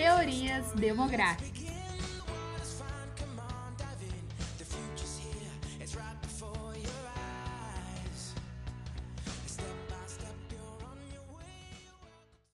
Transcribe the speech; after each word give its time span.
teorias 0.00 0.72
demográficas. 0.72 1.60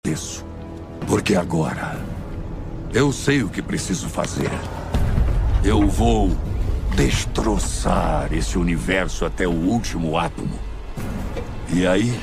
Isso. 0.03 0.43
Porque 1.07 1.35
agora 1.35 2.03
eu 2.91 3.11
sei 3.11 3.43
o 3.43 3.49
que 3.49 3.61
preciso 3.61 4.09
fazer. 4.09 4.49
Eu 5.63 5.87
vou 5.87 6.35
destroçar 6.95 8.33
esse 8.33 8.57
universo 8.57 9.23
até 9.23 9.47
o 9.47 9.51
último 9.51 10.17
átomo. 10.17 10.59
E 11.71 11.85
aí, 11.85 12.19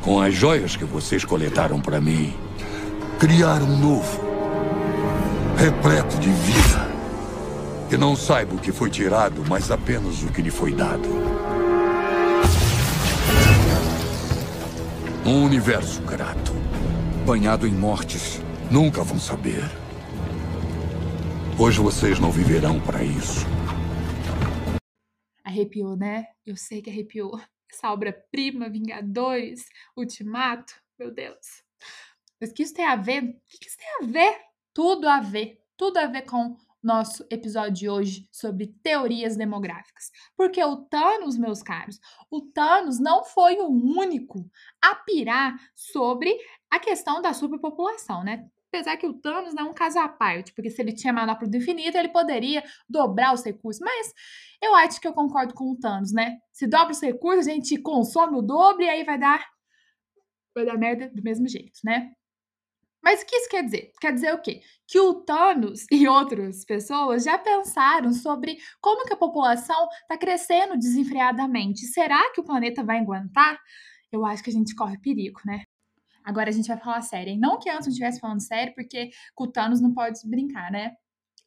com 0.00 0.20
as 0.20 0.34
joias 0.34 0.74
que 0.74 0.84
vocês 0.84 1.24
coletaram 1.24 1.80
para 1.80 2.00
mim, 2.00 2.41
criar 3.22 3.62
um 3.62 3.78
novo, 3.78 4.20
repleto 5.56 6.18
de 6.18 6.28
vida. 6.28 6.90
Que 7.88 7.96
não 7.96 8.16
saiba 8.16 8.56
o 8.56 8.58
que 8.58 8.72
foi 8.72 8.90
tirado, 8.90 9.44
mas 9.48 9.70
apenas 9.70 10.24
o 10.24 10.32
que 10.32 10.42
lhe 10.42 10.50
foi 10.50 10.74
dado. 10.74 11.08
Um 15.24 15.44
universo 15.44 16.02
grato, 16.02 16.50
banhado 17.24 17.64
em 17.64 17.70
mortes, 17.70 18.42
nunca 18.68 19.04
vão 19.04 19.20
saber. 19.20 19.62
Hoje 21.56 21.78
vocês 21.78 22.18
não 22.18 22.32
viverão 22.32 22.80
para 22.80 23.04
isso. 23.04 23.46
Arrepiou, 25.44 25.94
né? 25.94 26.26
Eu 26.44 26.56
sei 26.56 26.82
que 26.82 26.90
arrepiou. 26.90 27.40
Essa 27.72 27.92
obra-prima, 27.92 28.68
Vingadores, 28.68 29.66
Ultimato, 29.96 30.74
meu 30.98 31.14
Deus. 31.14 31.62
Mas 32.42 32.50
o 32.50 32.54
que 32.54 32.64
isso 32.64 32.74
tem 32.74 32.84
a 32.84 32.96
ver? 32.96 33.22
O 33.22 33.58
que 33.60 33.68
isso 33.68 33.76
tem 33.76 33.86
a 34.00 34.10
ver? 34.10 34.36
Tudo 34.74 35.08
a 35.08 35.20
ver. 35.20 35.60
Tudo 35.76 35.98
a 35.98 36.06
ver 36.06 36.22
com 36.22 36.56
nosso 36.82 37.24
episódio 37.30 37.72
de 37.72 37.88
hoje 37.88 38.28
sobre 38.32 38.74
teorias 38.82 39.36
demográficas. 39.36 40.10
Porque 40.36 40.62
o 40.64 40.78
Thanos, 40.78 41.38
meus 41.38 41.62
caros, 41.62 42.00
o 42.28 42.40
Thanos 42.40 42.98
não 42.98 43.22
foi 43.22 43.60
o 43.60 43.68
único 43.68 44.50
a 44.82 44.92
pirar 44.96 45.54
sobre 45.76 46.36
a 46.68 46.80
questão 46.80 47.22
da 47.22 47.32
superpopulação, 47.32 48.24
né? 48.24 48.44
Apesar 48.72 48.96
que 48.96 49.06
o 49.06 49.14
Thanos 49.14 49.54
não 49.54 49.68
é 49.68 49.70
um 49.70 49.74
caso 49.74 50.00
à 50.00 50.08
parte, 50.08 50.52
porque 50.52 50.70
se 50.70 50.82
ele 50.82 50.92
tinha 50.92 51.12
manopla 51.12 51.46
do 51.46 51.56
infinito, 51.56 51.96
ele 51.96 52.08
poderia 52.08 52.64
dobrar 52.88 53.34
os 53.34 53.44
recursos. 53.44 53.80
Mas 53.80 54.12
eu 54.60 54.74
acho 54.74 55.00
que 55.00 55.06
eu 55.06 55.12
concordo 55.12 55.54
com 55.54 55.70
o 55.70 55.78
Thanos, 55.78 56.12
né? 56.12 56.38
Se 56.50 56.66
dobra 56.66 56.90
os 56.90 57.00
recursos, 57.00 57.46
a 57.46 57.52
gente 57.52 57.76
consome 57.80 58.36
o 58.36 58.42
dobro 58.42 58.82
e 58.82 58.88
aí 58.88 59.04
vai 59.04 59.16
dar. 59.16 59.46
Vai 60.52 60.66
dar 60.66 60.76
merda 60.76 61.08
do 61.08 61.22
mesmo 61.22 61.46
jeito, 61.46 61.78
né? 61.84 62.12
Mas 63.02 63.22
o 63.22 63.26
que 63.26 63.36
isso 63.36 63.48
quer 63.48 63.64
dizer? 63.64 63.92
Quer 64.00 64.12
dizer 64.12 64.32
o 64.32 64.40
quê? 64.40 64.62
Que 64.86 65.00
o 65.00 65.14
Thanos 65.14 65.86
e 65.90 66.06
outras 66.06 66.64
pessoas 66.64 67.24
já 67.24 67.36
pensaram 67.38 68.12
sobre 68.12 68.56
como 68.80 69.04
que 69.04 69.12
a 69.12 69.16
população 69.16 69.88
está 70.02 70.16
crescendo 70.16 70.78
desenfreadamente. 70.78 71.86
Será 71.86 72.32
que 72.32 72.40
o 72.40 72.44
planeta 72.44 72.84
vai 72.84 72.98
aguentar? 72.98 73.58
Eu 74.10 74.24
acho 74.24 74.42
que 74.42 74.50
a 74.50 74.52
gente 74.52 74.74
corre 74.74 74.98
perigo, 74.98 75.40
né? 75.44 75.64
Agora 76.24 76.50
a 76.50 76.52
gente 76.52 76.68
vai 76.68 76.78
falar 76.78 77.02
sério, 77.02 77.32
hein? 77.32 77.38
Não 77.38 77.58
que 77.58 77.68
antes 77.68 77.86
não 77.86 77.92
estivesse 77.92 78.20
falando 78.20 78.40
sério, 78.40 78.72
porque 78.74 79.10
com 79.34 79.44
o 79.44 79.50
Thanos 79.50 79.80
não 79.80 79.92
pode 79.92 80.20
brincar, 80.28 80.70
né? 80.70 80.92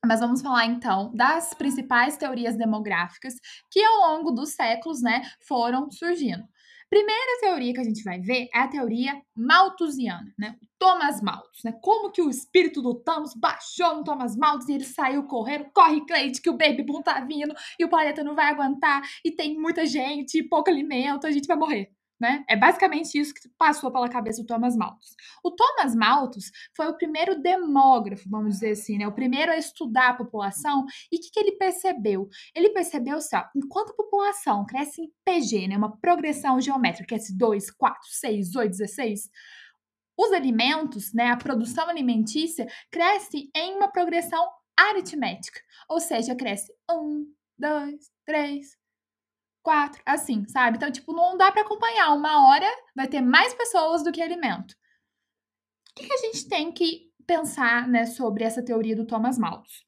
Mas 0.06 0.20
vamos 0.20 0.42
falar 0.42 0.66
então 0.66 1.12
das 1.16 1.54
principais 1.54 2.18
teorias 2.18 2.56
demográficas 2.56 3.34
que 3.72 3.84
ao 3.84 4.12
longo 4.12 4.32
dos 4.32 4.52
séculos, 4.52 5.02
né, 5.02 5.24
foram 5.48 5.90
surgindo. 5.90 6.44
Primeira 6.90 7.40
teoria 7.42 7.74
que 7.74 7.80
a 7.80 7.84
gente 7.84 8.04
vai 8.04 8.20
ver 8.20 8.48
é 8.54 8.60
a 8.60 8.68
teoria 8.68 9.22
malthusiana, 9.36 10.34
né? 10.38 10.56
Thomas 10.78 11.22
Malthus, 11.22 11.64
né? 11.64 11.74
Como 11.82 12.12
que 12.12 12.22
o 12.22 12.30
espírito 12.30 12.82
do 12.82 12.94
Thanos 12.96 13.34
baixou 13.36 13.98
no 13.98 14.04
Thomas 14.04 14.36
Malthus 14.36 14.70
e 14.70 14.74
ele 14.74 14.84
saiu 14.84 15.24
correndo, 15.24 15.66
corre 15.74 16.06
Cleide 16.06 16.42
que 16.42 16.50
o 16.50 16.58
Baby 16.58 16.84
Boom 16.84 17.02
tá 17.02 17.20
vindo 17.22 17.54
e 17.80 17.86
o 17.86 17.90
planeta 17.90 18.24
não 18.24 18.36
vai 18.36 18.52
aguentar 18.52 19.02
e 19.24 19.32
tem 19.32 19.60
muita 19.60 19.86
gente, 19.86 20.44
pouco 20.44 20.70
alimento, 20.70 21.26
a 21.26 21.32
gente 21.32 21.48
vai 21.48 21.58
morrer. 21.58 21.92
Né? 22.20 22.46
É 22.48 22.56
basicamente 22.56 23.20
isso 23.20 23.34
que 23.34 23.50
passou 23.58 23.92
pela 23.92 24.08
cabeça 24.08 24.42
do 24.42 24.48
Thomas 24.48 24.76
Malthus. 24.76 25.16
O 25.44 25.52
Thomas 25.52 25.94
Malthus 25.94 26.50
foi 26.74 26.88
o 26.88 26.96
primeiro 26.96 27.42
demógrafo, 27.42 28.30
vamos 28.30 28.54
dizer 28.56 28.72
assim, 28.72 28.98
né? 28.98 29.06
o 29.06 29.14
primeiro 29.14 29.52
a 29.52 29.58
estudar 29.58 30.10
a 30.12 30.14
população. 30.14 30.86
E 31.12 31.18
o 31.18 31.20
que, 31.20 31.30
que, 31.30 31.40
ele 31.40 31.58
percebeu? 31.58 32.30
Ele 32.56 32.70
percebeu 32.70 33.18
assim, 33.18 33.36
ó, 33.36 33.44
enquanto 33.54 33.92
a 33.92 33.96
população 33.96 34.66
cresce 34.66 35.02
em 35.02 35.12
PG, 35.26 35.68
né? 35.68 35.78
uma 35.78 35.98
progressão 35.98 36.60
geométrica, 36.62 37.08
cresce 37.08 37.38
2, 37.38 37.72
4, 37.72 38.00
6, 38.10 38.56
8, 38.56 38.72
16, 38.72 39.30
os 40.18 40.32
alimentos, 40.32 41.14
né? 41.14 41.32
a 41.32 41.38
produção 41.38 41.90
alimentícia, 41.90 42.66
cresce 42.90 43.50
em 43.54 43.76
uma 43.76 43.92
progressão 43.92 44.48
aritmética, 44.78 45.60
ou 45.90 46.00
seja, 46.00 46.36
cresce 46.36 46.72
1, 46.90 47.26
2, 47.58 48.12
3, 48.26 48.68
quatro, 49.66 50.00
assim, 50.06 50.46
sabe? 50.48 50.78
Então, 50.78 50.92
tipo, 50.92 51.12
não 51.12 51.36
dá 51.36 51.52
para 51.52 51.64
acompanhar. 51.64 52.14
Uma 52.14 52.48
hora 52.48 52.68
vai 52.96 53.08
ter 53.08 53.20
mais 53.20 53.52
pessoas 53.56 54.04
do 54.04 54.12
que 54.12 54.22
alimento. 54.22 54.74
O 55.92 55.96
que, 55.96 56.08
que 56.08 56.14
a 56.14 56.18
gente 56.18 56.48
tem 56.48 56.72
que 56.72 57.12
pensar, 57.26 57.88
né, 57.88 58.06
sobre 58.06 58.44
essa 58.44 58.64
teoria 58.64 58.96
do 58.96 59.08
Thomas 59.08 59.40
Malthus? 59.40 59.84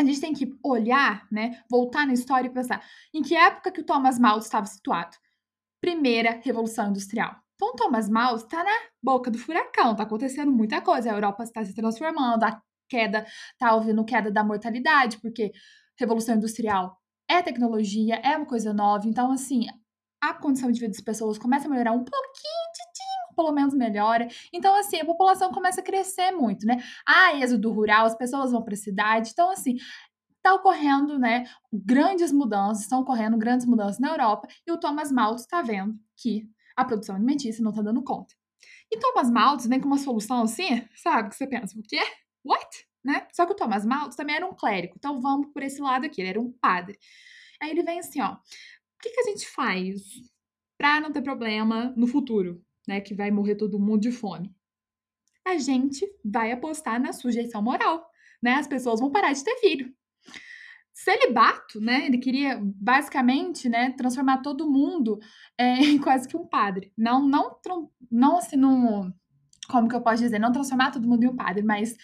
A 0.00 0.04
gente 0.04 0.20
tem 0.20 0.32
que 0.32 0.56
olhar, 0.62 1.26
né, 1.32 1.64
voltar 1.68 2.06
na 2.06 2.12
história 2.12 2.46
e 2.46 2.52
pensar 2.52 2.80
em 3.12 3.20
que 3.20 3.34
época 3.34 3.72
que 3.72 3.80
o 3.80 3.84
Thomas 3.84 4.18
Malthus 4.20 4.44
estava 4.44 4.66
situado. 4.66 5.16
Primeira 5.80 6.40
Revolução 6.44 6.90
Industrial. 6.90 7.34
Então, 7.56 7.74
Thomas 7.74 8.08
Malthus 8.08 8.44
está 8.44 8.62
na 8.62 8.76
boca 9.02 9.32
do 9.32 9.38
furacão, 9.38 9.92
está 9.92 10.04
acontecendo 10.04 10.52
muita 10.52 10.80
coisa. 10.80 11.10
A 11.10 11.14
Europa 11.14 11.42
está 11.42 11.64
se 11.64 11.74
transformando, 11.74 12.44
a 12.44 12.62
queda, 12.88 13.26
está 13.52 13.74
ouvindo 13.74 14.04
queda 14.04 14.30
da 14.30 14.44
mortalidade, 14.44 15.18
porque 15.20 15.50
Revolução 15.98 16.36
Industrial 16.36 16.97
é 17.28 17.42
tecnologia, 17.42 18.16
é 18.16 18.36
uma 18.36 18.46
coisa 18.46 18.72
nova. 18.72 19.06
Então, 19.06 19.30
assim, 19.30 19.66
a 20.20 20.34
condição 20.34 20.70
de 20.70 20.80
vida 20.80 20.92
das 20.92 21.02
pessoas 21.02 21.38
começa 21.38 21.66
a 21.66 21.70
melhorar 21.70 21.92
um 21.92 22.04
pouquinho, 22.04 22.72
titinho, 22.72 23.36
pelo 23.36 23.52
menos 23.52 23.74
melhora. 23.74 24.26
Então, 24.52 24.74
assim, 24.76 25.00
a 25.00 25.04
população 25.04 25.52
começa 25.52 25.80
a 25.80 25.84
crescer 25.84 26.32
muito, 26.32 26.66
né? 26.66 26.82
A 27.06 27.36
êxodo 27.36 27.72
rural, 27.72 28.06
as 28.06 28.16
pessoas 28.16 28.50
vão 28.50 28.62
para 28.62 28.74
a 28.74 28.76
cidade. 28.76 29.30
Então, 29.32 29.50
assim, 29.50 29.76
está 30.36 30.54
ocorrendo, 30.54 31.18
né, 31.18 31.44
grandes 31.72 32.32
mudanças, 32.32 32.82
estão 32.84 33.00
ocorrendo 33.00 33.36
grandes 33.36 33.66
mudanças 33.66 33.98
na 33.98 34.08
Europa, 34.08 34.48
e 34.66 34.72
o 34.72 34.78
Thomas 34.78 35.12
Malthus 35.12 35.42
está 35.42 35.62
vendo 35.62 35.94
que 36.16 36.48
a 36.76 36.84
produção 36.84 37.16
alimentícia 37.16 37.62
não 37.62 37.70
está 37.70 37.82
dando 37.82 38.02
conta. 38.02 38.34
E 38.90 38.98
Thomas 38.98 39.30
Malthus 39.30 39.66
vem 39.66 39.80
com 39.80 39.86
uma 39.86 39.98
solução 39.98 40.42
assim, 40.42 40.86
sabe, 40.94 41.28
que 41.28 41.36
você 41.36 41.46
pensa, 41.46 41.78
o 41.78 41.82
quê? 41.82 42.00
What? 42.44 42.87
Né? 43.08 43.26
Só 43.32 43.46
que 43.46 43.52
o 43.52 43.56
Thomas 43.56 43.86
Malthus 43.86 44.16
também 44.16 44.36
era 44.36 44.46
um 44.46 44.54
clérigo, 44.54 44.94
então 44.96 45.18
vamos 45.18 45.50
por 45.50 45.62
esse 45.62 45.80
lado 45.80 46.04
aqui, 46.04 46.20
ele 46.20 46.28
era 46.28 46.40
um 46.40 46.52
padre. 46.52 46.98
Aí 47.60 47.70
ele 47.70 47.82
vem 47.82 47.98
assim, 47.98 48.20
ó, 48.20 48.34
o 48.34 48.38
que, 49.00 49.10
que 49.10 49.20
a 49.20 49.24
gente 49.24 49.48
faz 49.48 50.02
para 50.76 51.00
não 51.00 51.10
ter 51.10 51.22
problema 51.22 51.92
no 51.96 52.06
futuro, 52.06 52.62
né, 52.86 53.00
que 53.00 53.14
vai 53.14 53.30
morrer 53.30 53.56
todo 53.56 53.80
mundo 53.80 54.02
de 54.02 54.12
fome? 54.12 54.54
A 55.46 55.56
gente 55.56 56.06
vai 56.22 56.52
apostar 56.52 57.00
na 57.00 57.14
sujeição 57.14 57.62
moral, 57.62 58.06
né? 58.42 58.56
As 58.56 58.66
pessoas 58.66 59.00
vão 59.00 59.10
parar 59.10 59.32
de 59.32 59.42
ter 59.42 59.56
filho. 59.56 59.90
Celibato, 60.92 61.80
né? 61.80 62.04
Ele 62.04 62.18
queria 62.18 62.60
basicamente, 62.62 63.66
né, 63.66 63.92
transformar 63.92 64.42
todo 64.42 64.70
mundo 64.70 65.18
é, 65.56 65.76
em 65.88 65.98
quase 65.98 66.28
que 66.28 66.36
um 66.36 66.46
padre. 66.46 66.92
Não, 66.94 67.26
não, 67.26 67.58
não 68.10 68.36
assim, 68.36 68.56
num, 68.56 69.10
como 69.70 69.88
que 69.88 69.96
eu 69.96 70.02
posso 70.02 70.22
dizer, 70.22 70.38
não 70.38 70.52
transformar 70.52 70.90
todo 70.90 71.08
mundo 71.08 71.24
em 71.24 71.28
um 71.28 71.36
padre, 71.36 71.62
mas 71.62 71.96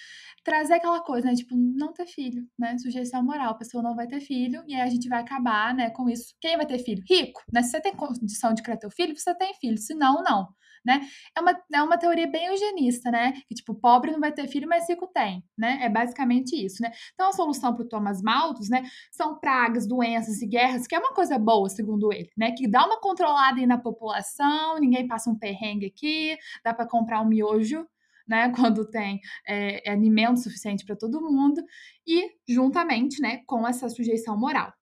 trazer 0.44 0.74
aquela 0.74 1.00
coisa, 1.00 1.28
né? 1.28 1.34
Tipo, 1.34 1.56
não 1.56 1.92
ter 1.92 2.06
filho, 2.06 2.46
né? 2.58 2.76
Sujeição 2.78 3.24
moral, 3.24 3.52
a 3.52 3.58
pessoa 3.58 3.82
não 3.82 3.94
vai 3.96 4.06
ter 4.06 4.20
filho, 4.20 4.62
e 4.66 4.74
aí 4.74 4.82
a 4.82 4.88
gente 4.88 5.08
vai 5.08 5.20
acabar, 5.20 5.74
né, 5.74 5.90
com 5.90 6.08
isso. 6.08 6.34
Quem 6.40 6.56
vai 6.56 6.66
ter 6.66 6.78
filho? 6.78 7.02
Rico, 7.08 7.42
né? 7.52 7.62
Se 7.62 7.70
você 7.70 7.80
tem 7.80 7.96
condição 7.96 8.52
de 8.54 8.62
criar 8.62 8.76
teu 8.76 8.90
filho, 8.90 9.16
você 9.16 9.34
tem 9.34 9.54
filho, 9.54 9.78
se 9.78 9.94
não, 9.94 10.22
não, 10.22 10.48
né? 10.84 11.00
É 11.36 11.40
uma, 11.40 11.52
é 11.72 11.82
uma 11.82 11.98
teoria 11.98 12.26
bem 12.26 12.46
eugenista, 12.46 13.10
né? 13.10 13.32
Que, 13.48 13.54
tipo, 13.54 13.74
pobre 13.74 14.12
não 14.12 14.20
vai 14.20 14.32
ter 14.32 14.46
filho, 14.46 14.68
mas 14.68 14.88
rico 14.88 15.06
tem, 15.08 15.42
né? 15.56 15.78
É 15.82 15.88
basicamente 15.88 16.54
isso, 16.54 16.82
né? 16.82 16.92
Então, 17.14 17.28
a 17.28 17.32
solução 17.32 17.74
para 17.74 17.84
o 17.84 17.88
Thomas 17.88 18.20
Malthus, 18.22 18.68
né, 18.68 18.82
são 19.10 19.38
pragas, 19.38 19.86
doenças 19.86 20.42
e 20.42 20.46
guerras, 20.46 20.86
que 20.86 20.94
é 20.94 20.98
uma 20.98 21.14
coisa 21.14 21.38
boa, 21.38 21.68
segundo 21.68 22.12
ele, 22.12 22.30
né? 22.36 22.52
Que 22.52 22.68
dá 22.68 22.84
uma 22.86 23.00
controlada 23.00 23.58
aí 23.58 23.66
na 23.66 23.78
população, 23.78 24.78
ninguém 24.78 25.06
passa 25.06 25.30
um 25.30 25.38
perrengue 25.38 25.86
aqui, 25.86 26.36
dá 26.62 26.74
para 26.74 26.86
comprar 26.86 27.22
um 27.22 27.26
miojo, 27.26 27.86
né, 28.26 28.50
quando 28.56 28.88
tem 28.88 29.20
é, 29.46 29.90
alimento 29.90 30.40
suficiente 30.40 30.84
para 30.84 30.96
todo 30.96 31.20
mundo, 31.20 31.62
e 32.06 32.30
juntamente 32.48 33.20
né, 33.20 33.40
com 33.46 33.66
essa 33.66 33.88
sujeição 33.88 34.38
moral. 34.38 34.72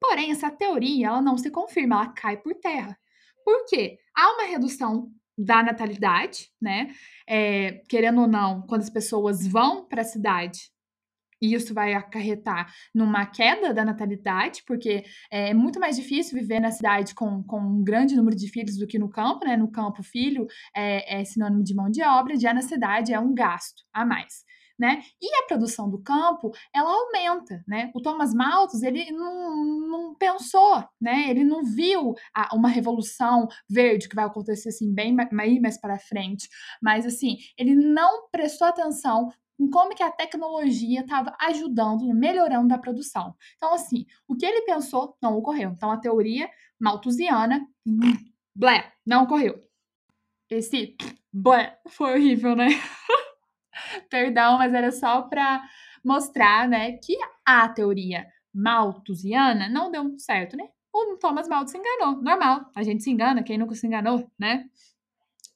Porém, 0.00 0.30
essa 0.30 0.50
teoria 0.50 1.08
ela 1.08 1.20
não 1.20 1.36
se 1.36 1.50
confirma, 1.50 1.96
ela 1.96 2.12
cai 2.12 2.36
por 2.38 2.54
terra. 2.54 2.98
Por 3.44 3.66
quê? 3.66 3.98
Há 4.16 4.32
uma 4.34 4.44
redução 4.44 5.10
da 5.36 5.62
natalidade, 5.62 6.50
né? 6.60 6.92
É, 7.26 7.82
querendo 7.88 8.22
ou 8.22 8.28
não, 8.28 8.62
quando 8.66 8.82
as 8.82 8.90
pessoas 8.90 9.46
vão 9.46 9.86
para 9.86 10.02
a 10.02 10.04
cidade, 10.04 10.70
e 11.40 11.54
isso 11.54 11.72
vai 11.72 11.94
acarretar 11.94 12.72
numa 12.94 13.26
queda 13.26 13.72
da 13.72 13.84
natalidade, 13.84 14.62
porque 14.66 15.04
é 15.30 15.54
muito 15.54 15.80
mais 15.80 15.96
difícil 15.96 16.38
viver 16.38 16.60
na 16.60 16.70
cidade 16.70 17.14
com, 17.14 17.42
com 17.42 17.60
um 17.60 17.82
grande 17.82 18.16
número 18.16 18.36
de 18.36 18.48
filhos 18.48 18.76
do 18.76 18.86
que 18.86 18.98
no 18.98 19.08
campo, 19.08 19.46
né? 19.46 19.56
No 19.56 19.70
campo, 19.70 20.02
filho 20.02 20.46
é, 20.76 21.20
é 21.20 21.24
sinônimo 21.24 21.62
de 21.62 21.74
mão 21.74 21.90
de 21.90 22.02
obra, 22.02 22.38
já 22.38 22.52
na 22.52 22.62
cidade 22.62 23.12
é 23.12 23.20
um 23.20 23.34
gasto 23.34 23.82
a 23.92 24.04
mais. 24.04 24.44
né? 24.78 25.02
E 25.20 25.36
a 25.36 25.46
produção 25.46 25.90
do 25.90 25.98
campo, 26.02 26.50
ela 26.74 26.90
aumenta, 26.90 27.62
né? 27.68 27.90
O 27.94 28.00
Thomas 28.00 28.32
Malthus, 28.32 28.82
ele 28.82 29.10
não, 29.12 29.88
não 29.88 30.14
pensou, 30.14 30.82
né? 30.98 31.28
Ele 31.28 31.44
não 31.44 31.62
viu 31.62 32.14
a, 32.34 32.54
uma 32.56 32.68
revolução 32.70 33.46
verde 33.68 34.08
que 34.08 34.16
vai 34.16 34.24
acontecer 34.24 34.70
assim 34.70 34.92
bem 34.92 35.14
mais, 35.14 35.60
mais 35.60 35.78
para 35.78 35.98
frente, 35.98 36.48
mas 36.82 37.04
assim, 37.04 37.36
ele 37.58 37.74
não 37.74 38.28
prestou 38.30 38.66
atenção 38.68 39.28
em 39.60 39.68
como 39.68 39.94
que 39.94 40.02
a 40.02 40.10
tecnologia 40.10 41.02
estava 41.02 41.36
ajudando, 41.38 42.12
melhorando 42.14 42.72
a 42.72 42.78
produção. 42.78 43.36
Então, 43.56 43.74
assim, 43.74 44.06
o 44.26 44.34
que 44.34 44.46
ele 44.46 44.62
pensou 44.62 45.16
não 45.22 45.36
ocorreu. 45.36 45.70
Então, 45.70 45.90
a 45.90 45.98
teoria 45.98 46.48
malthusiana, 46.80 47.66
blé, 48.54 48.90
não 49.06 49.24
ocorreu. 49.24 49.62
Esse 50.48 50.96
blé 51.30 51.78
foi 51.88 52.14
horrível, 52.14 52.56
né? 52.56 52.68
Perdão, 54.08 54.56
mas 54.56 54.72
era 54.72 54.90
só 54.90 55.22
para 55.22 55.62
mostrar, 56.02 56.66
né, 56.66 56.92
que 56.92 57.16
a 57.44 57.68
teoria 57.68 58.26
malthusiana 58.52 59.68
não 59.68 59.90
deu 59.90 60.18
certo, 60.18 60.56
né? 60.56 60.68
O 60.92 61.16
Thomas 61.18 61.46
Malthus 61.46 61.72
se 61.72 61.78
enganou, 61.78 62.20
normal. 62.20 62.68
A 62.74 62.82
gente 62.82 63.02
se 63.04 63.10
engana, 63.10 63.44
quem 63.44 63.58
nunca 63.58 63.74
se 63.74 63.86
enganou, 63.86 64.28
né? 64.38 64.68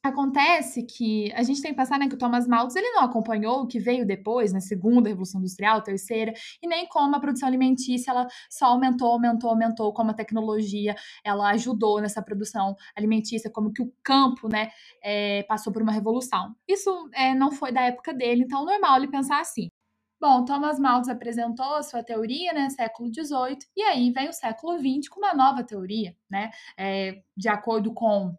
Acontece 0.05 0.83
que 0.83 1.33
a 1.33 1.41
gente 1.41 1.63
tem 1.63 1.71
que 1.71 1.77
pensar 1.77 1.97
né, 1.97 2.07
que 2.07 2.13
o 2.13 2.17
Thomas 2.17 2.47
Malthus 2.47 2.75
ele 2.75 2.91
não 2.91 3.01
acompanhou 3.01 3.63
o 3.63 3.67
que 3.67 3.79
veio 3.79 4.05
depois, 4.05 4.51
na 4.51 4.57
né, 4.57 4.61
segunda 4.61 5.09
revolução 5.09 5.41
industrial, 5.41 5.81
terceira, 5.81 6.31
e 6.61 6.67
nem 6.67 6.87
como 6.87 7.15
a 7.15 7.19
produção 7.19 7.47
alimentícia 7.47 8.11
ela 8.11 8.27
só 8.47 8.67
aumentou, 8.67 9.07
aumentou, 9.07 9.49
aumentou, 9.49 9.91
como 9.93 10.11
a 10.11 10.13
tecnologia 10.13 10.95
ela 11.23 11.49
ajudou 11.53 11.99
nessa 11.99 12.21
produção 12.21 12.75
alimentícia, 12.95 13.49
como 13.49 13.73
que 13.73 13.81
o 13.81 13.91
campo 14.03 14.47
né, 14.47 14.69
é, 15.03 15.41
passou 15.47 15.73
por 15.73 15.81
uma 15.81 15.91
revolução. 15.91 16.55
Isso 16.67 17.09
é, 17.11 17.33
não 17.33 17.51
foi 17.51 17.71
da 17.71 17.81
época 17.81 18.13
dele, 18.13 18.43
então 18.43 18.61
é 18.61 18.73
normal 18.73 18.97
ele 18.97 19.07
pensar 19.07 19.39
assim. 19.39 19.71
Bom, 20.21 20.45
Thomas 20.45 20.77
Malthus 20.77 21.09
apresentou 21.09 21.73
a 21.73 21.81
sua 21.81 22.03
teoria, 22.03 22.53
né, 22.53 22.69
século 22.69 23.09
XVIII, 23.11 23.57
e 23.75 23.81
aí 23.81 24.11
vem 24.11 24.29
o 24.29 24.33
século 24.33 24.77
XX 24.77 25.09
com 25.09 25.19
uma 25.19 25.33
nova 25.33 25.63
teoria, 25.63 26.15
né, 26.29 26.51
é, 26.77 27.23
de 27.35 27.49
acordo 27.49 27.91
com 27.91 28.35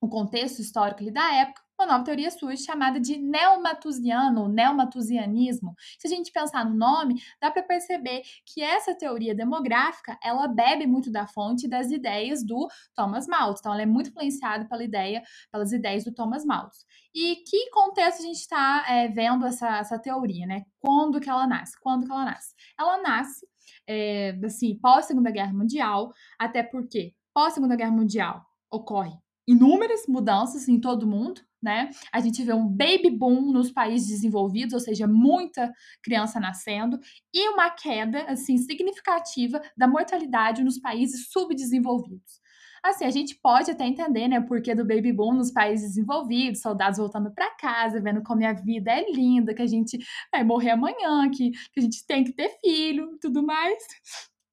o 0.00 0.08
contexto 0.08 0.60
histórico 0.60 1.00
ali 1.00 1.10
da 1.10 1.34
época, 1.34 1.62
uma 1.80 1.86
nova 1.86 2.04
teoria 2.04 2.28
surge 2.30 2.64
chamada 2.64 2.98
de 2.98 3.16
neomatusiano, 3.16 4.48
neomatusianismo. 4.48 5.74
Se 5.96 6.08
a 6.08 6.10
gente 6.10 6.32
pensar 6.32 6.64
no 6.64 6.74
nome, 6.74 7.22
dá 7.40 7.52
para 7.52 7.62
perceber 7.62 8.22
que 8.44 8.60
essa 8.60 8.96
teoria 8.96 9.32
demográfica, 9.32 10.18
ela 10.20 10.48
bebe 10.48 10.88
muito 10.88 11.08
da 11.08 11.28
fonte 11.28 11.68
das 11.68 11.92
ideias 11.92 12.44
do 12.44 12.66
Thomas 12.96 13.28
Malthus. 13.28 13.60
Então, 13.60 13.72
ela 13.72 13.82
é 13.82 13.86
muito 13.86 14.10
influenciada 14.10 14.66
pela 14.68 14.82
ideia, 14.82 15.22
pelas 15.52 15.70
ideias 15.70 16.04
do 16.04 16.12
Thomas 16.12 16.44
Malthus. 16.44 16.84
E 17.14 17.36
que 17.46 17.70
contexto 17.70 18.22
a 18.22 18.26
gente 18.26 18.40
está 18.40 18.84
é, 18.88 19.06
vendo 19.06 19.46
essa, 19.46 19.78
essa 19.78 19.98
teoria, 20.00 20.46
né? 20.48 20.64
Quando 20.80 21.20
que 21.20 21.30
ela 21.30 21.46
nasce? 21.46 21.78
Quando 21.80 22.06
que 22.06 22.10
ela 22.10 22.24
nasce? 22.24 22.54
Ela 22.76 23.00
nasce, 23.00 23.46
é, 23.86 24.36
assim, 24.44 24.76
pós 24.80 25.04
Segunda 25.04 25.30
Guerra 25.30 25.52
Mundial, 25.52 26.12
até 26.36 26.60
porque 26.60 27.14
pós 27.32 27.52
Segunda 27.54 27.76
Guerra 27.76 27.92
Mundial 27.92 28.44
ocorre 28.68 29.16
inúmeras 29.48 30.06
mudanças 30.06 30.68
em 30.68 30.78
todo 30.78 31.06
mundo, 31.06 31.40
né? 31.60 31.88
A 32.12 32.20
gente 32.20 32.44
vê 32.44 32.52
um 32.52 32.68
baby 32.68 33.10
boom 33.10 33.50
nos 33.50 33.72
países 33.72 34.08
desenvolvidos, 34.08 34.74
ou 34.74 34.80
seja, 34.80 35.06
muita 35.06 35.72
criança 36.02 36.38
nascendo, 36.38 37.00
e 37.32 37.48
uma 37.48 37.70
queda 37.70 38.24
assim 38.24 38.58
significativa 38.58 39.60
da 39.74 39.88
mortalidade 39.88 40.62
nos 40.62 40.78
países 40.78 41.30
subdesenvolvidos. 41.30 42.40
Assim, 42.84 43.06
a 43.06 43.10
gente 43.10 43.34
pode 43.42 43.70
até 43.70 43.86
entender, 43.86 44.28
né, 44.28 44.38
o 44.38 44.46
porquê 44.46 44.74
do 44.74 44.86
baby 44.86 45.12
boom 45.12 45.32
nos 45.32 45.50
países 45.50 45.88
desenvolvidos, 45.88 46.60
soldados 46.60 46.98
voltando 46.98 47.32
para 47.32 47.50
casa, 47.56 48.00
vendo 48.00 48.22
como 48.22 48.46
a 48.46 48.52
vida 48.52 48.92
é 48.92 49.10
linda, 49.10 49.52
que 49.52 49.62
a 49.62 49.66
gente 49.66 49.98
vai 50.30 50.44
morrer 50.44 50.70
amanhã, 50.70 51.28
que, 51.30 51.50
que 51.50 51.80
a 51.80 51.80
gente 51.80 52.06
tem 52.06 52.22
que 52.22 52.32
ter 52.32 52.50
filho, 52.60 53.18
tudo 53.20 53.42
mais 53.42 53.76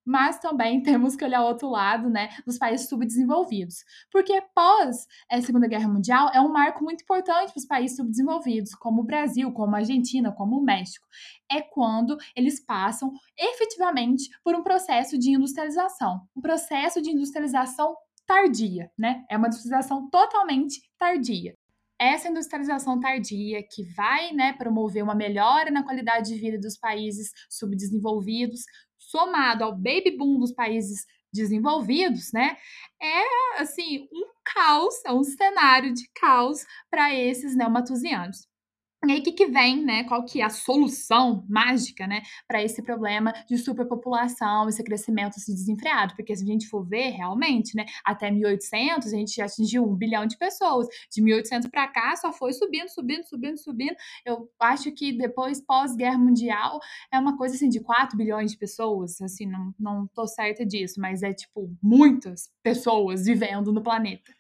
mas 0.06 0.40
também 0.40 0.81
temos 0.84 1.16
que 1.16 1.25
olhar 1.25 1.42
o 1.42 1.48
outro 1.48 1.69
lado, 1.69 2.10
né, 2.10 2.30
dos 2.46 2.57
países 2.57 2.88
subdesenvolvidos. 2.88 3.84
Porque 4.12 4.42
pós 4.54 5.07
a 5.30 5.42
Segunda 5.42 5.68
Guerra 5.68 5.88
Mundial 5.88 6.30
é 6.34 6.40
um 6.40 6.52
marco 6.52 6.84
muito 6.84 7.02
importante 7.02 7.52
para 7.52 7.60
os 7.60 7.66
países 7.66 7.98
subdesenvolvidos, 7.98 8.75
como 8.75 9.02
o 9.02 9.06
Brasil, 9.06 9.52
como 9.52 9.75
a 9.75 9.80
Argentina, 9.80 10.31
como 10.31 10.57
o 10.57 10.63
México. 10.63 11.07
É 11.52 11.62
quando 11.62 12.18
eles 12.36 12.60
passam 12.60 13.12
efetivamente 13.38 14.30
por 14.44 14.56
um 14.56 14.63
processo 14.63 15.18
de 15.18 15.31
industrialização, 15.31 16.22
um 16.36 16.42
processo 16.42 17.01
de 17.01 17.12
industrialização 17.12 17.96
tardia, 18.25 18.92
né? 18.98 19.24
É 19.30 19.38
uma 19.38 19.48
industrialização 19.48 20.10
totalmente 20.10 20.81
tardia 20.98 21.55
essa 22.00 22.27
industrialização 22.27 23.00
tardia 23.00 23.63
que 23.63 23.83
vai 23.95 24.31
né, 24.33 24.53
promover 24.53 25.03
uma 25.03 25.15
melhora 25.15 25.71
na 25.71 25.83
qualidade 25.83 26.33
de 26.33 26.39
vida 26.39 26.57
dos 26.59 26.77
países 26.77 27.31
subdesenvolvidos, 27.50 28.62
somado 28.97 29.63
ao 29.63 29.74
baby 29.74 30.15
boom 30.18 30.39
dos 30.39 30.51
países 30.51 31.06
desenvolvidos, 31.33 32.31
né, 32.33 32.57
é 33.01 33.62
assim 33.62 34.07
um 34.12 34.25
caos, 34.44 34.95
é 35.06 35.12
um 35.12 35.24
cenário 35.24 35.94
de 35.94 36.09
caos 36.13 36.65
para 36.89 37.13
esses 37.13 37.56
neomatusianos. 37.56 38.48
E 39.07 39.12
aí, 39.12 39.19
o 39.19 39.24
que, 39.24 39.31
que 39.31 39.46
vem, 39.48 39.84
né? 39.84 40.04
Qual 40.06 40.24
que 40.25 40.42
é 40.42 40.44
a 40.44 40.50
solução 40.50 41.46
mágica, 41.48 42.07
né, 42.07 42.22
para 42.48 42.63
esse 42.63 42.81
problema 42.81 43.31
de 43.48 43.57
superpopulação, 43.57 44.68
esse 44.68 44.84
crescimento 44.84 45.36
assim, 45.38 45.54
desenfreado? 45.54 46.16
Porque 46.16 46.36
se 46.36 46.44
a 46.44 46.46
gente 46.46 46.68
for 46.68 46.84
ver, 46.84 47.10
realmente, 47.12 47.75
né, 47.75 47.86
até 48.04 48.31
1800 48.31 49.13
a 49.13 49.18
gente 49.18 49.42
atingiu 49.42 49.84
um 49.84 49.96
bilhão 49.96 50.25
de 50.25 50.38
pessoas. 50.38 50.88
De 51.12 51.22
1800 51.22 51.69
para 51.69 51.88
cá 51.88 52.16
só 52.16 52.34
foi 52.34 52.54
subindo, 52.54 52.90
subindo, 52.90 53.24
subindo, 53.24 53.57
subindo. 53.57 53.96
Eu 54.25 54.50
acho 54.60 54.92
que 54.92 55.13
depois, 55.13 55.62
pós-guerra 55.62 56.18
mundial, 56.18 56.80
é 57.12 57.19
uma 57.19 57.38
coisa 57.38 57.56
assim 57.56 57.69
de 57.69 57.80
4 57.80 58.18
bilhões 58.18 58.51
de 58.51 58.58
pessoas. 58.58 59.22
Assim, 59.22 59.46
não, 59.46 59.74
não 59.80 60.08
tô 60.08 60.28
certa 60.28 60.66
disso, 60.66 61.00
mas 61.00 61.22
é 61.24 61.34
tipo 61.34 61.69
muitas 61.81 62.50
pessoas 62.63 63.25
vivendo 63.25 63.72
no 63.72 63.84
planeta. 63.84 64.31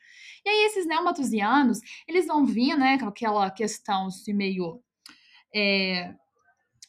E 0.45 0.49
aí 0.49 0.65
esses 0.65 0.85
neomatusianos, 0.85 1.79
eles 2.07 2.27
vão 2.27 2.45
vir, 2.45 2.77
né, 2.77 2.99
com 2.99 3.07
aquela 3.07 3.49
questão 3.49 4.07
assim, 4.07 4.33
meio 4.33 4.79
é, 5.53 6.13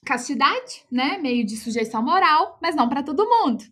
castidade, 0.04 0.84
né, 0.92 1.16
meio 1.18 1.44
de 1.44 1.56
sujeição 1.56 2.02
moral, 2.02 2.58
mas 2.60 2.76
não 2.76 2.88
para 2.88 3.02
todo 3.02 3.28
mundo. 3.28 3.64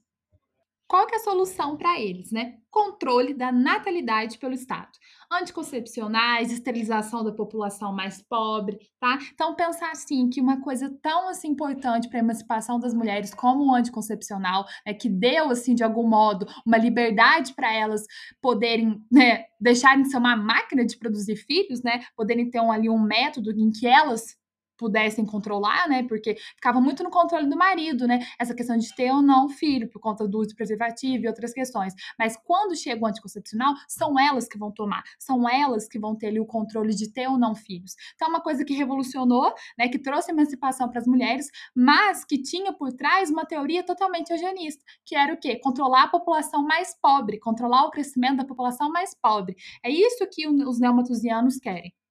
Qual 0.86 1.06
que 1.06 1.14
é 1.14 1.18
a 1.18 1.22
solução 1.22 1.76
para 1.76 1.98
eles, 1.98 2.30
né? 2.30 2.56
Controle 2.70 3.32
da 3.32 3.50
natalidade 3.50 4.38
pelo 4.38 4.52
Estado. 4.52 4.90
Anticoncepcionais, 5.32 6.52
esterilização 6.52 7.24
da 7.24 7.32
população 7.32 7.92
mais 7.92 8.22
pobre, 8.22 8.78
tá? 9.00 9.18
Então 9.32 9.54
pensar 9.54 9.90
assim 9.90 10.28
que 10.28 10.40
uma 10.40 10.60
coisa 10.60 10.94
tão 11.02 11.28
assim 11.28 11.48
importante 11.48 12.08
para 12.08 12.18
a 12.18 12.22
emancipação 12.22 12.78
das 12.78 12.92
mulheres 12.92 13.32
como 13.32 13.64
o 13.64 13.74
anticoncepcional, 13.74 14.66
né, 14.86 14.92
que 14.92 15.08
deu 15.08 15.50
assim 15.50 15.74
de 15.74 15.82
algum 15.82 16.06
modo 16.06 16.46
uma 16.66 16.76
liberdade 16.76 17.54
para 17.54 17.72
elas 17.72 18.02
poderem, 18.40 19.00
né, 19.10 19.44
deixarem 19.58 20.02
de 20.02 20.10
ser 20.10 20.18
uma 20.18 20.36
máquina 20.36 20.84
de 20.84 20.98
produzir 20.98 21.36
filhos, 21.36 21.82
né, 21.82 22.02
poderem 22.14 22.50
ter 22.50 22.60
um, 22.60 22.70
ali 22.70 22.90
um 22.90 23.00
método 23.00 23.50
em 23.52 23.70
que 23.70 23.86
elas 23.86 24.36
pudessem 24.84 25.24
controlar, 25.24 25.88
né? 25.88 26.02
Porque 26.02 26.36
ficava 26.56 26.78
muito 26.78 27.02
no 27.02 27.10
controle 27.10 27.48
do 27.48 27.56
marido, 27.56 28.06
né? 28.06 28.20
Essa 28.38 28.54
questão 28.54 28.76
de 28.76 28.94
ter 28.94 29.10
ou 29.10 29.22
não 29.22 29.48
filho, 29.48 29.88
por 29.88 29.98
conta 29.98 30.28
do 30.28 30.38
uso 30.38 30.54
preservativo 30.54 31.24
e 31.24 31.26
outras 31.26 31.54
questões. 31.54 31.94
Mas 32.18 32.36
quando 32.44 32.76
chega 32.76 33.02
o 33.02 33.06
anticoncepcional, 33.06 33.74
são 33.88 34.20
elas 34.20 34.46
que 34.46 34.58
vão 34.58 34.70
tomar, 34.70 35.02
são 35.18 35.48
elas 35.48 35.88
que 35.88 35.98
vão 35.98 36.14
ter 36.14 36.26
ali 36.26 36.38
o 36.38 36.44
controle 36.44 36.94
de 36.94 37.10
ter 37.10 37.26
ou 37.28 37.38
não 37.38 37.54
filhos. 37.54 37.94
Então, 38.14 38.28
é 38.28 38.30
uma 38.30 38.42
coisa 38.42 38.62
que 38.62 38.74
revolucionou, 38.74 39.54
né? 39.78 39.88
Que 39.88 39.98
trouxe 39.98 40.30
emancipação 40.30 40.86
para 40.90 41.00
as 41.00 41.06
mulheres, 41.06 41.46
mas 41.74 42.26
que 42.26 42.42
tinha 42.42 42.70
por 42.70 42.92
trás 42.92 43.30
uma 43.30 43.46
teoria 43.46 43.82
totalmente 43.82 44.30
eugenista, 44.30 44.84
que 45.02 45.16
era 45.16 45.32
o 45.32 45.38
quê? 45.38 45.58
Controlar 45.62 46.04
a 46.04 46.08
população 46.08 46.62
mais 46.62 46.94
pobre, 47.00 47.38
controlar 47.38 47.86
o 47.86 47.90
crescimento 47.90 48.36
da 48.36 48.44
população 48.44 48.90
mais 48.90 49.14
pobre. 49.14 49.56
É 49.82 49.90
isso 49.90 50.26
que 50.30 50.46
os 50.46 50.78
neomatusianos 50.78 51.56
querem. 51.56 52.03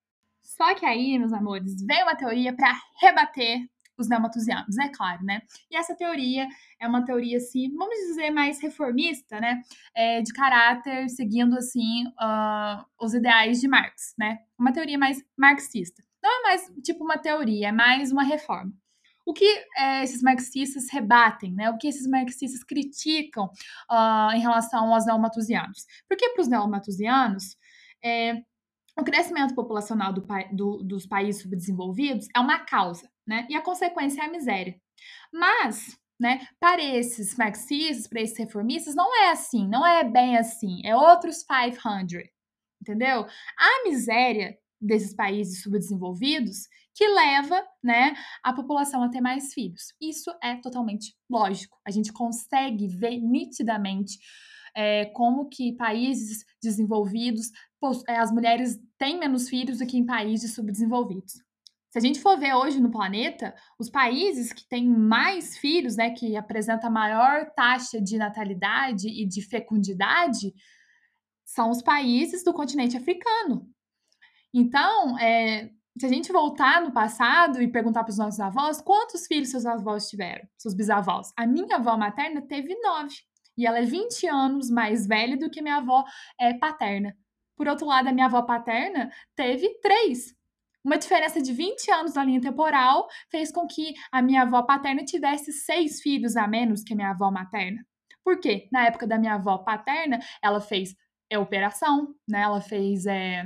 Só 0.44 0.76
que 0.76 0.86
aí, 0.86 1.18
meus 1.18 1.34
amores, 1.34 1.76
veio 1.86 2.04
uma 2.04 2.16
teoria 2.16 2.54
para 2.54 2.72
rebater 3.02 3.68
os 3.98 4.10
neomatusianos, 4.10 4.78
é 4.78 4.90
claro, 4.90 5.24
né? 5.24 5.42
E 5.70 5.76
essa 5.76 5.96
teoria 5.96 6.48
é 6.80 6.88
uma 6.88 7.06
teoria, 7.06 7.38
assim, 7.38 7.70
vamos 7.76 7.96
dizer, 8.08 8.32
mais 8.32 8.60
reformista, 8.62 9.40
né? 9.40 9.62
É, 9.96 10.22
de 10.22 10.34
caráter, 10.34 11.10
seguindo, 11.10 11.58
assim, 11.58 12.08
uh, 12.08 12.84
os 13.00 13.14
ideais 13.14 13.62
de 13.62 13.68
Marx, 13.68 14.14
né? 14.18 14.40
Uma 14.58 14.74
teoria 14.74 14.98
mais 14.98 15.24
marxista. 15.38 16.04
Não 16.22 16.30
é 16.30 16.42
mais, 16.44 16.72
tipo, 16.84 17.04
uma 17.04 17.18
teoria, 17.18 17.70
é 17.70 17.72
mais 17.72 18.12
uma 18.12 18.24
reforma. 18.24 18.74
O 19.26 19.34
que 19.34 19.46
é, 19.78 20.04
esses 20.04 20.22
marxistas 20.22 20.90
rebatem, 20.92 21.54
né? 21.54 21.70
O 21.70 21.78
que 21.78 21.88
esses 21.88 22.08
marxistas 22.08 22.64
criticam 22.64 23.46
uh, 23.90 24.32
em 24.34 24.40
relação 24.40 24.94
aos 24.94 25.06
neomatusianos? 25.06 25.86
Porque 26.10 26.30
para 26.30 26.42
os 26.42 26.48
neomatusianos, 26.48 27.56
é, 28.04 28.44
o 28.98 29.04
crescimento 29.04 29.56
populacional 29.56 30.14
do, 30.14 30.26
do, 30.52 30.84
dos 30.84 31.06
países 31.06 31.42
subdesenvolvidos 31.42 32.28
é 32.36 32.40
uma 32.40 32.60
causa, 32.60 33.10
né? 33.28 33.48
E 33.50 33.56
a 33.56 33.62
consequência 33.62 34.22
é 34.22 34.26
a 34.26 34.32
miséria. 34.32 34.80
Mas, 35.32 35.98
né, 36.20 36.48
para 36.60 36.82
esses 36.82 37.36
marxistas, 37.36 38.08
para 38.08 38.22
esses 38.22 38.38
reformistas, 38.38 38.96
não 38.96 39.16
é 39.24 39.32
assim, 39.32 39.68
não 39.68 39.86
é 39.86 40.04
bem 40.04 40.38
assim. 40.38 40.82
É 40.86 40.96
outros 40.96 41.44
500, 41.44 42.30
entendeu? 42.82 43.26
A 43.58 43.84
miséria 43.88 44.58
desses 44.80 45.16
países 45.16 45.64
subdesenvolvidos 45.64 46.68
que 46.94 47.08
leva, 47.08 47.66
né, 47.84 48.14
a 48.44 48.54
população 48.54 49.02
a 49.02 49.10
ter 49.10 49.22
mais 49.22 49.54
filhos. 49.54 49.94
Isso 50.00 50.32
é 50.44 50.56
totalmente 50.58 51.16
lógico. 51.30 51.80
A 51.86 51.90
gente 51.90 52.14
consegue 52.14 52.88
ver 52.88 53.18
nitidamente 53.18 54.20
é, 54.76 55.06
como 55.06 55.50
que 55.50 55.76
países 55.76 56.46
desenvolvidos, 56.62 57.50
as 58.08 58.32
mulheres 58.32 58.80
têm 58.98 59.20
menos 59.20 59.50
filhos 59.50 59.80
do 59.80 59.86
que 59.86 59.98
em 59.98 60.06
países 60.06 60.54
subdesenvolvidos. 60.54 61.34
Se 61.94 62.00
a 62.00 62.02
gente 62.02 62.20
for 62.20 62.40
ver 62.40 62.56
hoje 62.56 62.82
no 62.82 62.90
planeta, 62.90 63.54
os 63.78 63.90
países 63.90 64.52
que 64.52 64.68
têm 64.68 64.88
mais 64.88 65.58
filhos, 65.58 65.96
né, 65.96 66.10
que 66.10 66.36
apresentam 66.36 66.90
a 66.90 66.92
maior 66.92 67.52
taxa 67.52 68.02
de 68.02 68.18
natalidade 68.18 69.08
e 69.08 69.28
de 69.28 69.44
fecundidade, 69.44 70.54
são 71.46 71.70
os 71.70 71.84
países 71.84 72.44
do 72.44 72.52
continente 72.52 72.98
africano. 72.98 73.70
Então, 74.52 75.20
é, 75.20 75.70
se 76.00 76.06
a 76.08 76.10
gente 76.10 76.32
voltar 76.32 76.82
no 76.82 76.92
passado 76.92 77.62
e 77.62 77.72
perguntar 77.72 78.04
para 78.04 78.12
os 78.12 78.18
nossos 78.18 78.40
avós, 78.40 78.82
quantos 78.82 79.28
filhos 79.28 79.50
seus 79.50 79.66
avós 79.66 80.10
tiveram, 80.10 80.48
seus 80.58 80.74
bisavós? 80.74 81.32
A 81.38 81.46
minha 81.46 81.76
avó 81.76 81.96
materna 81.96 82.42
teve 82.42 82.76
nove. 82.82 83.16
E 83.56 83.68
ela 83.68 83.78
é 83.78 83.84
20 83.84 84.28
anos 84.28 84.70
mais 84.72 85.06
velha 85.06 85.38
do 85.38 85.50
que 85.50 85.62
minha 85.62 85.78
avó 85.78 86.04
é, 86.40 86.56
paterna. 86.56 87.16
Por 87.56 87.68
outro 87.68 87.86
lado, 87.86 88.08
a 88.08 88.12
minha 88.12 88.26
avó 88.26 88.42
paterna 88.42 89.12
teve 89.36 89.70
três. 89.82 90.34
Uma 90.84 90.98
diferença 90.98 91.42
de 91.42 91.54
20 91.54 91.90
anos 91.92 92.14
na 92.14 92.26
linha 92.26 92.42
temporal 92.42 93.08
fez 93.30 93.52
com 93.52 93.66
que 93.66 93.94
a 94.12 94.22
minha 94.22 94.42
avó 94.42 94.64
paterna 94.64 95.04
tivesse 95.06 95.54
seis 95.54 96.02
filhos 96.02 96.36
a 96.36 96.46
menos 96.48 96.84
que 96.84 96.94
a 96.94 96.96
minha 96.96 97.12
avó 97.12 97.32
materna. 97.32 97.86
Por 98.24 98.40
quê? 98.40 98.68
Na 98.72 98.86
época 98.86 99.08
da 99.08 99.18
minha 99.18 99.36
avó 99.36 99.58
paterna, 99.60 100.20
ela 100.42 100.60
fez 100.60 100.96
é, 101.30 101.40
operação, 101.40 102.14
né? 102.28 102.42
Ela 102.42 102.60
fez 102.62 103.06
é, 103.06 103.44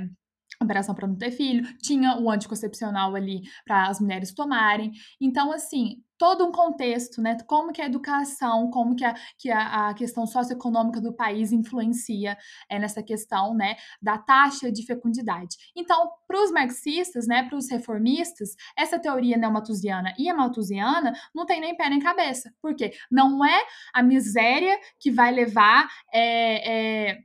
operação 0.62 0.94
para 0.94 1.06
não 1.06 1.16
ter 1.16 1.30
filho, 1.30 1.64
tinha 1.78 2.18
o 2.18 2.30
anticoncepcional 2.30 3.14
ali 3.14 3.42
para 3.64 3.88
as 3.88 4.00
mulheres 4.00 4.34
tomarem. 4.34 4.92
Então, 5.20 5.52
assim, 5.52 6.02
todo 6.18 6.44
um 6.44 6.52
contexto, 6.52 7.22
né? 7.22 7.36
Como 7.46 7.72
que 7.72 7.80
a 7.80 7.86
educação, 7.86 8.68
como 8.70 8.96
que 8.96 9.04
a, 9.04 9.14
que 9.38 9.50
a, 9.50 9.88
a 9.88 9.94
questão 9.94 10.26
socioeconômica 10.26 11.00
do 11.00 11.14
país 11.14 11.52
influencia 11.52 12.36
é, 12.68 12.78
nessa 12.78 13.02
questão, 13.02 13.54
né, 13.54 13.76
da 14.02 14.18
taxa 14.18 14.70
de 14.70 14.84
fecundidade. 14.84 15.56
Então, 15.76 16.10
para 16.26 16.42
os 16.42 16.50
marxistas, 16.50 17.26
né, 17.26 17.44
para 17.44 17.56
os 17.56 17.70
reformistas, 17.70 18.50
essa 18.76 18.98
teoria 18.98 19.36
neomatusiana 19.36 20.12
e 20.18 20.30
malthusiana 20.32 21.12
não 21.34 21.46
tem 21.46 21.60
nem 21.60 21.76
pé 21.76 21.88
nem 21.88 22.00
cabeça. 22.00 22.52
Por 22.60 22.74
quê? 22.74 22.92
Não 23.10 23.44
é 23.44 23.62
a 23.94 24.02
miséria 24.02 24.78
que 24.98 25.10
vai 25.10 25.32
levar 25.32 25.88
é, 26.12 27.10
é, 27.10 27.18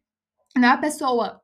não 0.55 0.67
é 0.67 0.71
a 0.71 0.77
pessoa 0.77 1.41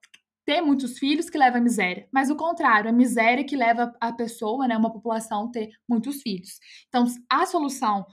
ter 0.50 0.62
muitos 0.62 0.98
filhos 0.98 1.30
que 1.30 1.38
leva 1.38 1.60
à 1.60 1.62
miséria, 1.62 2.08
mas 2.12 2.32
o 2.32 2.36
contrário, 2.36 2.90
a 2.90 2.92
miséria 2.92 3.44
que 3.44 3.56
leva 3.56 3.94
a 4.02 4.12
pessoa, 4.12 4.68
né, 4.68 4.76
uma 4.76 4.92
população, 4.92 5.52
ter 5.52 5.70
muitos 5.88 6.24
filhos. 6.24 6.60
Então, 6.88 7.06
a 7.30 7.46
solução 7.46 8.04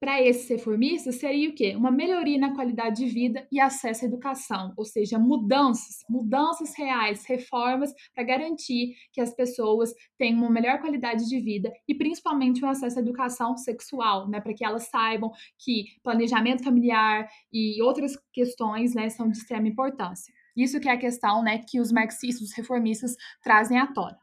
para 0.00 0.22
esses 0.22 0.48
reformistas 0.48 1.16
seria 1.16 1.50
o 1.50 1.54
quê? 1.54 1.76
Uma 1.76 1.90
melhoria 1.90 2.38
na 2.38 2.54
qualidade 2.54 3.04
de 3.04 3.12
vida 3.12 3.46
e 3.52 3.60
acesso 3.60 4.06
à 4.06 4.08
educação, 4.08 4.72
ou 4.78 4.84
seja, 4.86 5.18
mudanças, 5.18 5.98
mudanças 6.08 6.74
reais, 6.74 7.26
reformas 7.26 7.92
para 8.14 8.24
garantir 8.24 8.94
que 9.12 9.20
as 9.20 9.34
pessoas 9.36 9.92
tenham 10.16 10.38
uma 10.38 10.50
melhor 10.50 10.80
qualidade 10.80 11.28
de 11.28 11.38
vida 11.38 11.70
e 11.86 11.94
principalmente 11.94 12.64
o 12.64 12.66
acesso 12.66 12.98
à 12.98 13.02
educação 13.02 13.58
sexual, 13.58 14.26
né, 14.26 14.40
para 14.40 14.54
que 14.54 14.64
elas 14.64 14.88
saibam 14.88 15.30
que 15.58 15.84
planejamento 16.02 16.64
familiar 16.64 17.28
e 17.52 17.82
outras 17.82 18.12
questões, 18.32 18.94
né, 18.94 19.10
são 19.10 19.28
de 19.28 19.36
extrema 19.36 19.68
importância. 19.68 20.37
Isso 20.58 20.80
que 20.80 20.88
é 20.88 20.92
a 20.92 20.98
questão 20.98 21.42
né, 21.42 21.58
que 21.58 21.80
os 21.80 21.92
marxistas, 21.92 22.48
os 22.48 22.54
reformistas, 22.54 23.14
trazem 23.42 23.78
à 23.78 23.86
tona. 23.86 24.18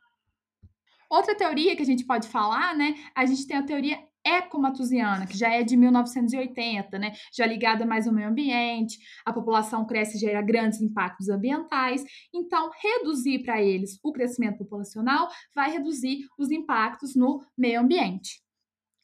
Outra 1.09 1.35
teoria 1.35 1.75
que 1.75 1.81
a 1.81 1.85
gente 1.85 2.03
pode 2.05 2.27
falar, 2.27 2.75
né? 2.75 2.95
A 3.15 3.25
gente 3.25 3.47
tem 3.47 3.55
a 3.55 3.63
teoria 3.63 3.97
ecomatusiana, 4.25 5.27
que 5.27 5.37
já 5.37 5.53
é 5.53 5.63
de 5.63 5.77
1980, 5.77 6.97
né? 6.97 7.13
Já 7.31 7.45
ligada 7.45 7.85
mais 7.85 8.07
ao 8.07 8.13
meio 8.13 8.27
ambiente, 8.27 8.97
a 9.23 9.31
população 9.31 9.85
cresce 9.85 10.17
e 10.17 10.19
gera 10.19 10.41
grandes 10.41 10.81
impactos 10.81 11.29
ambientais. 11.29 12.03
Então, 12.33 12.71
reduzir 12.81 13.43
para 13.43 13.61
eles 13.61 13.99
o 14.03 14.11
crescimento 14.11 14.57
populacional 14.57 15.29
vai 15.55 15.71
reduzir 15.71 16.25
os 16.37 16.49
impactos 16.51 17.15
no 17.15 17.41
meio 17.55 17.79
ambiente 17.79 18.44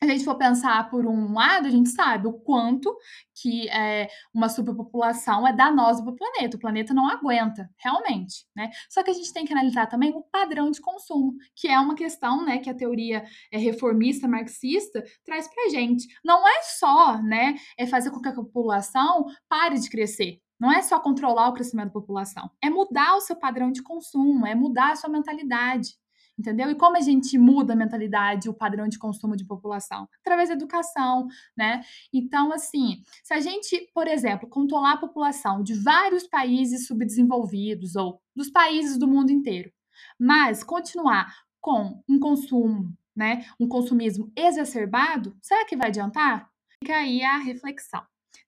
a 0.03 0.07
gente 0.07 0.25
for 0.25 0.35
pensar 0.35 0.89
por 0.89 1.05
um 1.05 1.31
lado, 1.31 1.67
a 1.67 1.69
gente 1.69 1.89
sabe 1.89 2.27
o 2.27 2.33
quanto 2.33 2.97
que 3.39 3.69
é, 3.69 4.09
uma 4.33 4.49
superpopulação 4.49 5.47
é 5.47 5.53
danosa 5.53 6.01
para 6.01 6.11
o 6.11 6.15
planeta. 6.15 6.57
O 6.57 6.59
planeta 6.59 6.91
não 6.91 7.07
aguenta, 7.07 7.69
realmente, 7.77 8.47
né? 8.55 8.71
Só 8.89 9.03
que 9.03 9.11
a 9.11 9.13
gente 9.13 9.31
tem 9.31 9.45
que 9.45 9.53
analisar 9.53 9.85
também 9.85 10.11
o 10.11 10.23
padrão 10.23 10.71
de 10.71 10.81
consumo, 10.81 11.35
que 11.55 11.67
é 11.67 11.79
uma 11.79 11.93
questão, 11.93 12.43
né, 12.43 12.57
que 12.57 12.69
a 12.69 12.73
teoria 12.73 13.23
é, 13.51 13.57
reformista 13.59 14.27
marxista 14.27 15.03
traz 15.23 15.47
para 15.47 15.69
gente. 15.69 16.07
Não 16.25 16.47
é 16.47 16.63
só, 16.63 17.21
né, 17.21 17.55
é 17.77 17.85
fazer 17.85 18.09
com 18.09 18.19
que 18.19 18.29
a 18.29 18.33
população 18.33 19.25
pare 19.47 19.79
de 19.79 19.87
crescer. 19.87 20.39
Não 20.59 20.71
é 20.71 20.81
só 20.81 20.99
controlar 20.99 21.49
o 21.49 21.53
crescimento 21.53 21.87
da 21.87 21.93
população, 21.93 22.49
é 22.61 22.69
mudar 22.69 23.15
o 23.15 23.21
seu 23.21 23.35
padrão 23.35 23.71
de 23.71 23.83
consumo, 23.83 24.47
é 24.47 24.55
mudar 24.55 24.91
a 24.91 24.95
sua 24.95 25.09
mentalidade 25.09 26.00
entendeu? 26.37 26.69
E 26.69 26.75
como 26.75 26.97
a 26.97 27.01
gente 27.01 27.37
muda 27.37 27.73
a 27.73 27.75
mentalidade, 27.75 28.49
o 28.49 28.53
padrão 28.53 28.87
de 28.87 28.97
consumo 28.97 29.35
de 29.35 29.45
população? 29.45 30.07
Através 30.21 30.49
da 30.49 30.55
educação, 30.55 31.27
né? 31.55 31.81
Então, 32.13 32.51
assim, 32.51 33.03
se 33.23 33.33
a 33.33 33.39
gente, 33.39 33.89
por 33.93 34.07
exemplo, 34.07 34.49
controlar 34.49 34.93
a 34.93 34.97
população 34.97 35.63
de 35.63 35.73
vários 35.73 36.27
países 36.27 36.87
subdesenvolvidos 36.87 37.95
ou 37.95 38.21
dos 38.35 38.49
países 38.49 38.97
do 38.97 39.07
mundo 39.07 39.31
inteiro, 39.31 39.71
mas 40.19 40.63
continuar 40.63 41.33
com 41.59 42.01
um 42.09 42.19
consumo, 42.19 42.91
né, 43.15 43.45
um 43.59 43.67
consumismo 43.67 44.31
exacerbado, 44.35 45.35
será 45.41 45.65
que 45.65 45.75
vai 45.75 45.89
adiantar? 45.89 46.49
Fica 46.79 46.97
aí 46.97 47.23
a 47.23 47.37
reflexão. 47.37 48.01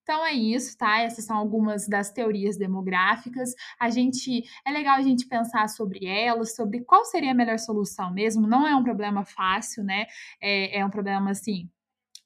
Então 0.04 0.26
é 0.26 0.34
isso, 0.34 0.78
tá? 0.78 1.00
Essas 1.00 1.26
são 1.26 1.38
algumas 1.38 1.88
das 1.88 2.12
teorias 2.12 2.58
demográficas. 2.58 3.54
A 3.80 3.90
gente 3.90 4.44
é 4.66 4.72
legal 4.72 4.96
a 4.96 5.02
gente 5.02 5.26
pensar 5.28 5.68
sobre 5.70 6.06
elas, 6.06 6.56
sobre 6.56 6.84
qual 6.84 7.06
seria 7.06 7.32
a 7.32 7.34
melhor 7.34 7.58
solução 7.58 8.12
mesmo. 8.14 8.46
Não 8.48 8.68
é 8.68 8.76
um 8.76 8.84
problema 8.84 9.24
fácil, 9.26 9.84
né? 9.84 10.06
É, 10.42 10.80
é 10.80 10.86
um 10.86 10.90
problema 10.90 11.32
assim 11.32 11.70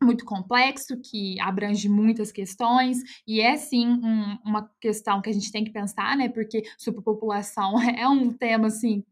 muito 0.01 0.25
complexo, 0.25 0.99
que 1.01 1.39
abrange 1.39 1.89
muitas 1.89 2.31
questões, 2.31 2.99
e 3.25 3.41
é 3.41 3.57
sim 3.57 3.87
um, 3.87 4.37
uma 4.45 4.69
questão 4.79 5.21
que 5.21 5.29
a 5.29 5.33
gente 5.33 5.51
tem 5.51 5.63
que 5.63 5.71
pensar, 5.71 6.15
né? 6.15 6.29
Porque 6.29 6.63
superpopulação 6.77 7.73
é 7.81 8.07
um 8.07 8.31
tema 8.31 8.67
assim, 8.67 9.03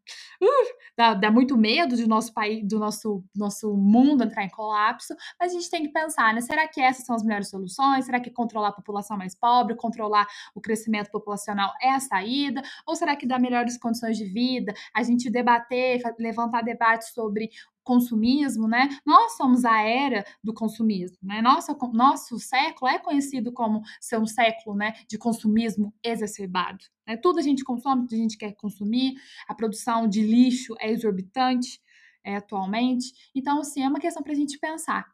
uh, 0.42 0.76
dá, 0.96 1.14
dá, 1.14 1.32
muito 1.32 1.58
medo 1.58 1.96
do 1.96 2.08
nosso 2.08 2.34
país, 2.34 2.66
do 2.68 2.78
nosso, 2.78 3.24
nosso 3.36 3.76
mundo 3.76 4.24
entrar 4.24 4.44
em 4.44 4.50
colapso, 4.50 5.16
mas 5.40 5.52
a 5.52 5.56
gente 5.56 5.70
tem 5.70 5.84
que 5.84 5.90
pensar, 5.90 6.34
né? 6.34 6.42
Será 6.42 6.68
que 6.68 6.80
essas 6.80 7.06
são 7.06 7.16
as 7.16 7.24
melhores 7.24 7.50
soluções? 7.50 8.06
Será 8.06 8.20
que 8.20 8.30
controlar 8.30 8.70
a 8.70 8.74
população 8.74 9.18
mais 9.18 9.34
pobre, 9.36 9.76
controlar 9.76 10.28
o 10.54 10.62
crescimento 10.62 11.10
populacional 11.10 11.74
é 11.82 11.92
a 11.92 12.00
saída? 12.00 12.62
Ou 12.86 12.96
será 12.96 13.16
que 13.16 13.26
dar 13.26 13.40
melhores 13.40 13.78
condições 13.78 14.18
de 14.18 14.26
vida, 14.26 14.74
a 14.94 15.02
gente 15.02 15.30
debater, 15.30 16.02
levantar 16.20 16.62
debates 16.62 17.10
sobre 17.10 17.50
consumismo, 17.86 18.68
né? 18.68 18.90
Nós 19.06 19.38
somos 19.38 19.64
a 19.64 19.80
era 19.82 20.26
do 20.44 20.54
consumismo, 20.54 21.18
né? 21.22 21.42
Nosso, 21.42 21.78
nosso 21.94 22.40
século 22.40 22.92
é 22.92 23.00
conhecido 23.00 23.54
como 23.54 23.82
ser 24.02 24.20
um 24.20 24.26
século, 24.26 24.76
né, 24.76 24.94
de 25.08 25.18
consumismo 25.18 25.94
exacerbado. 26.04 26.84
Né? 27.08 27.16
Tudo 27.16 27.40
a 27.40 27.42
gente 27.42 27.64
consome, 27.64 28.02
tudo 28.02 28.16
a 28.16 28.22
gente 28.24 28.38
quer 28.38 28.54
consumir, 28.54 29.14
a 29.48 29.54
produção 29.54 30.08
de 30.08 30.22
lixo 30.22 30.76
é 30.80 30.92
exorbitante 30.92 31.80
é, 32.24 32.36
atualmente. 32.36 33.14
Então, 33.34 33.60
assim, 33.60 33.84
é 33.84 33.88
uma 33.88 34.00
questão 34.00 34.24
para 34.24 34.34
a 34.34 34.36
gente 34.36 34.58
pensar 34.58 35.06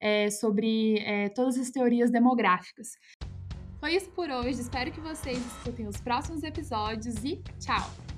é, 0.00 0.30
sobre 0.30 0.98
é, 1.00 1.28
todas 1.28 1.58
as 1.58 1.70
teorias 1.70 2.10
demográficas. 2.10 2.92
Foi 3.80 3.96
isso 3.96 4.10
por 4.12 4.30
hoje. 4.30 4.60
Espero 4.60 4.92
que 4.92 5.00
vocês 5.00 5.38
escutem 5.38 5.88
os 5.88 6.00
próximos 6.00 6.44
episódios 6.44 7.16
e 7.24 7.42
tchau! 7.58 8.11